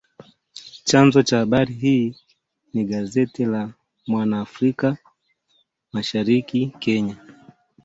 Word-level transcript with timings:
Chanzo 0.85 1.23
cha 1.23 1.37
habari 1.37 1.73
hii 1.73 2.15
ni 2.73 2.85
gazeti 2.85 3.45
la 3.45 3.73
Mwana 4.07 4.41
Afrika 4.41 4.97
Mashariki, 5.93 6.67
Kenya 6.79 7.17